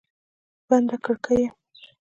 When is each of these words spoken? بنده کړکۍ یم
بنده 0.67 0.97
کړکۍ 1.03 1.37
یم 1.43 1.53